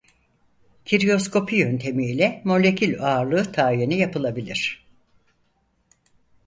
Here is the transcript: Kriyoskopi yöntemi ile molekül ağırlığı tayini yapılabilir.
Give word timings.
Kriyoskopi 0.85 1.55
yöntemi 1.57 2.05
ile 2.05 2.41
molekül 2.45 2.99
ağırlığı 3.03 3.51
tayini 3.51 3.97
yapılabilir. 3.97 4.85